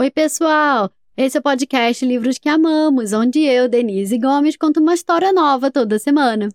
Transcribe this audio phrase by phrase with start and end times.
[0.00, 0.90] Oi, pessoal!
[1.14, 5.70] Esse é o podcast Livros que Amamos, onde eu, Denise Gomes, conto uma história nova
[5.70, 6.48] toda semana.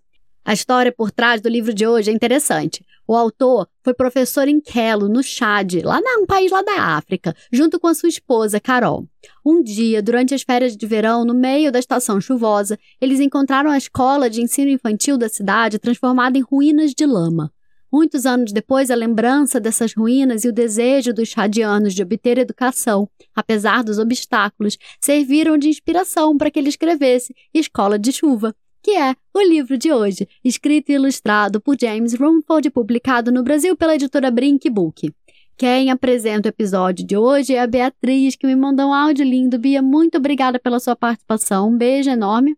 [0.44, 2.84] A história por trás do livro de hoje é interessante.
[3.08, 7.80] O autor foi professor em Quelo, no Chad, lá num país lá da África, junto
[7.80, 9.08] com a sua esposa, Carol.
[9.46, 13.78] Um dia, durante as férias de verão, no meio da estação chuvosa, eles encontraram a
[13.78, 17.54] escola de ensino infantil da cidade transformada em ruínas de lama.
[17.92, 23.08] Muitos anos depois, a lembrança dessas ruínas e o desejo dos chadianos de obter educação,
[23.36, 29.16] apesar dos obstáculos, serviram de inspiração para que ele escrevesse Escola de Chuva, que é
[29.34, 33.96] o livro de hoje, escrito e ilustrado por James Rumford e publicado no Brasil pela
[33.96, 35.12] editora Brink Book.
[35.58, 39.58] Quem apresenta o episódio de hoje é a Beatriz, que me mandou um áudio lindo.
[39.58, 41.70] Bia, muito obrigada pela sua participação.
[41.70, 42.58] Um beijo enorme.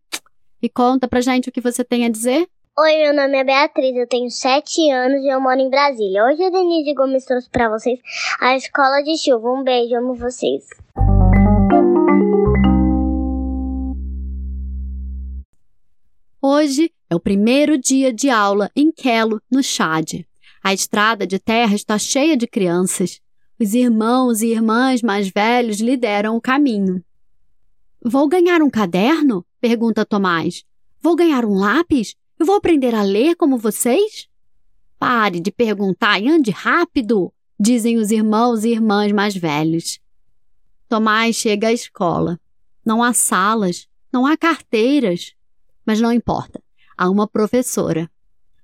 [0.62, 2.48] E conta pra gente o que você tem a dizer.
[2.80, 6.24] Oi, meu nome é Beatriz, eu tenho 7 anos e eu moro em Brasília.
[6.24, 8.00] Hoje a Denise Gomes trouxe para vocês
[8.40, 9.50] a Escola de Chuva.
[9.50, 10.64] Um beijo, amo vocês.
[16.40, 20.24] Hoje é o primeiro dia de aula em Quelo, no Chad.
[20.64, 23.20] A estrada de terra está cheia de crianças.
[23.60, 27.04] Os irmãos e irmãs mais velhos lideram o caminho.
[28.06, 29.44] Vou ganhar um caderno?
[29.60, 30.64] pergunta Tomás.
[31.02, 32.16] Vou ganhar um lápis?
[32.40, 34.28] Eu vou aprender a ler como vocês?
[35.00, 40.00] Pare de perguntar e ande rápido, dizem os irmãos e irmãs mais velhos.
[40.88, 42.40] Tomás chega à escola.
[42.86, 45.34] Não há salas, não há carteiras.
[45.86, 46.62] Mas não importa,
[46.98, 48.10] há uma professora.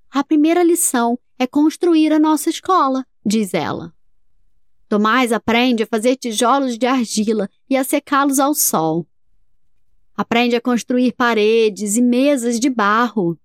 [0.10, 3.94] A primeira lição é construir a nossa escola, diz ela.
[4.88, 9.08] Tomás aprende a fazer tijolos de argila e a secá-los ao sol.
[10.16, 13.38] Aprende a construir paredes e mesas de barro.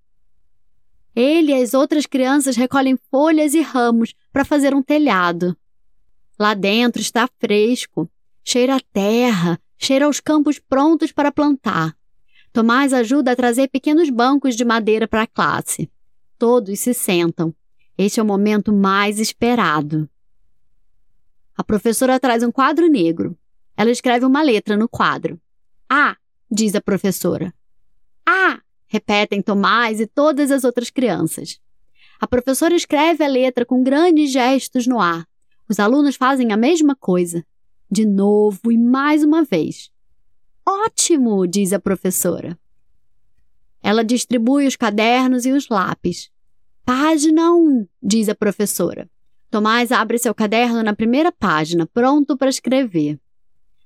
[1.14, 5.56] Ele e as outras crianças recolhem folhas e ramos para fazer um telhado.
[6.38, 8.08] Lá dentro está fresco,
[8.44, 11.96] cheira a terra, cheira aos campos prontos para plantar.
[12.52, 15.90] Tomás ajuda a trazer pequenos bancos de madeira para a classe.
[16.38, 17.54] Todos se sentam.
[17.96, 20.08] Este é o momento mais esperado.
[21.56, 23.36] A professora traz um quadro negro.
[23.76, 25.40] Ela escreve uma letra no quadro.
[25.88, 26.16] A,
[26.48, 27.52] diz a professora.
[28.24, 31.60] A, repetem Tomás e todas as outras crianças.
[32.20, 35.26] A professora escreve a letra com grandes gestos no ar.
[35.68, 37.44] Os alunos fazem a mesma coisa.
[37.90, 39.90] De novo e mais uma vez.
[40.66, 42.58] Ótimo, diz a professora.
[43.82, 46.30] Ela distribui os cadernos e os lápis.
[46.84, 49.08] Página 1, diz a professora.
[49.50, 53.18] Tomás abre seu caderno na primeira página, pronto para escrever.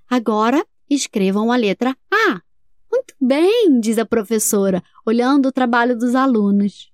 [0.09, 2.43] Agora, escrevam a letra A.
[2.93, 6.93] Muito bem, diz a professora, olhando o trabalho dos alunos.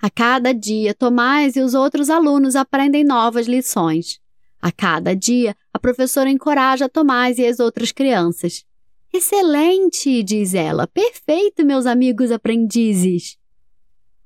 [0.00, 4.18] A cada dia, Tomás e os outros alunos aprendem novas lições.
[4.62, 8.64] A cada dia, a professora encoraja Tomás e as outras crianças.
[9.12, 10.86] Excelente, diz ela.
[10.86, 13.36] Perfeito, meus amigos aprendizes.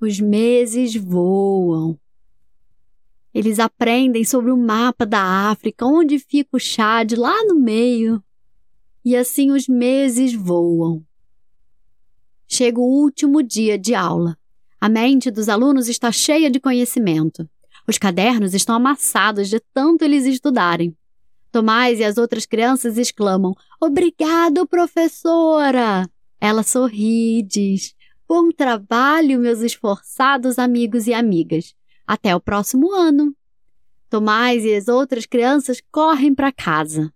[0.01, 1.99] Os meses voam.
[3.35, 8.23] Eles aprendem sobre o mapa da África, onde fica o Chad, lá no meio.
[9.05, 11.05] E assim os meses voam.
[12.49, 14.37] Chega o último dia de aula.
[14.81, 17.49] A mente dos alunos está cheia de conhecimento.
[17.89, 20.97] Os cadernos estão amassados de tanto eles estudarem.
[21.51, 26.09] Tomás e as outras crianças exclamam: Obrigado, professora!
[26.41, 27.95] Ela sorri e diz:
[28.29, 31.75] Bom trabalho, meus esforçados amigos e amigas.
[32.07, 33.35] Até o próximo ano.
[34.09, 37.13] Tomás e as outras crianças correm para casa.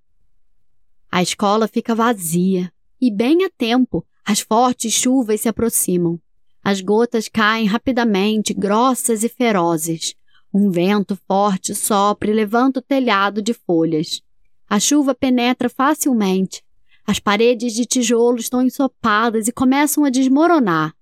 [1.17, 6.21] A escola fica vazia e, bem a tempo, as fortes chuvas se aproximam.
[6.63, 10.15] As gotas caem rapidamente, grossas e ferozes.
[10.53, 14.21] Um vento forte sopra e levanta o telhado de folhas.
[14.69, 16.63] A chuva penetra facilmente.
[17.07, 20.95] As paredes de tijolo estão ensopadas e começam a desmoronar.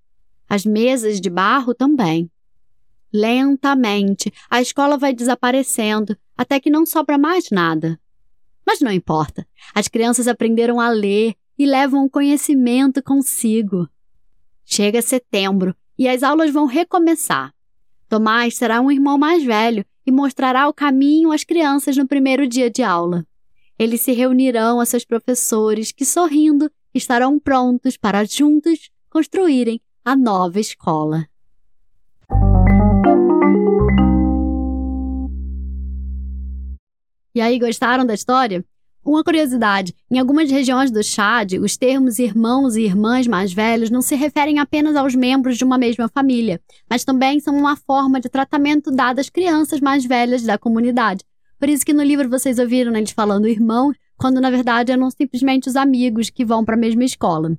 [0.48, 2.30] As mesas de barro também.
[3.12, 7.98] Lentamente, a escola vai desaparecendo até que não sobra mais nada.
[8.66, 9.46] Mas não importa.
[9.74, 13.88] As crianças aprenderam a ler e levam o conhecimento consigo.
[14.64, 17.54] Chega setembro e as aulas vão recomeçar.
[18.08, 22.70] Tomás será um irmão mais velho e mostrará o caminho às crianças no primeiro dia
[22.70, 23.26] de aula.
[23.78, 30.60] Eles se reunirão a seus professores que, sorrindo, estarão prontos para juntos construírem a nova
[30.60, 31.26] escola.
[37.34, 38.64] E aí, gostaram da história?
[39.04, 44.00] Uma curiosidade: em algumas regiões do Chad, os termos irmãos e irmãs mais velhos não
[44.00, 48.28] se referem apenas aos membros de uma mesma família, mas também são uma forma de
[48.28, 51.24] tratamento dada às crianças mais velhas da comunidade.
[51.58, 55.68] Por isso que no livro vocês ouviram eles falando irmãos, quando na verdade eram simplesmente
[55.68, 57.58] os amigos que vão para a mesma escola.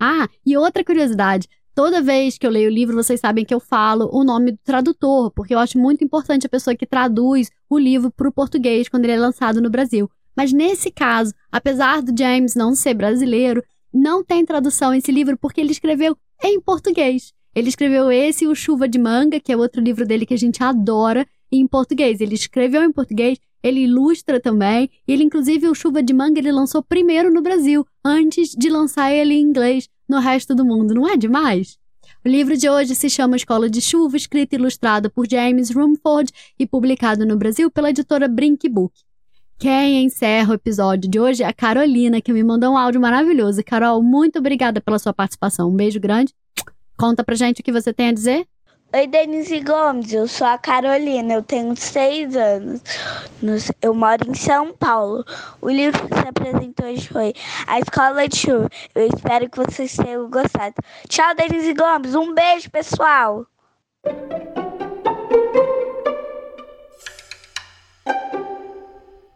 [0.00, 3.58] Ah, e outra curiosidade: Toda vez que eu leio o livro, vocês sabem que eu
[3.58, 7.78] falo o nome do tradutor, porque eu acho muito importante a pessoa que traduz o
[7.78, 10.10] livro para o português quando ele é lançado no Brasil.
[10.36, 15.62] Mas nesse caso, apesar do James não ser brasileiro, não tem tradução esse livro porque
[15.62, 17.32] ele escreveu em português.
[17.54, 20.38] Ele escreveu esse e o Chuva de Manga, que é outro livro dele que a
[20.38, 22.20] gente adora, em português.
[22.20, 24.90] Ele escreveu em português, ele ilustra também.
[25.06, 29.34] Ele, inclusive, o Chuva de Manga, ele lançou primeiro no Brasil, antes de lançar ele
[29.34, 31.78] em inglês no resto do mundo, não é demais?
[32.22, 36.30] O livro de hoje se chama Escola de Chuva, escrito e ilustrado por James Rumford
[36.58, 38.92] e publicado no Brasil pela editora Brink Book.
[39.58, 43.64] Quem encerra o episódio de hoje é a Carolina, que me mandou um áudio maravilhoso.
[43.64, 45.70] Carol, muito obrigada pela sua participação.
[45.70, 46.34] Um beijo grande.
[46.96, 48.46] Conta pra gente o que você tem a dizer.
[48.94, 52.82] Oi, Denise Gomes, eu sou a Carolina, eu tenho seis anos,
[53.80, 55.24] eu moro em São Paulo.
[55.62, 57.32] O livro que se apresentou hoje foi
[57.66, 58.68] A Escola de Chuva.
[58.94, 60.74] Eu espero que vocês tenham gostado.
[61.08, 63.46] Tchau, Denise Gomes, um beijo, pessoal!